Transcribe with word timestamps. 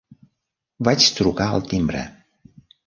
Vaig 0.89 1.11
trucar 1.21 1.49
al 1.51 1.69
timbre. 1.75 2.05